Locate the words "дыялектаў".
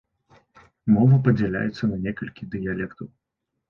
2.59-3.07